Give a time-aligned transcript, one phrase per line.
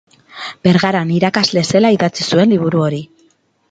[0.67, 3.09] Bergaran irakasle zela idatzi zuen liburu hori.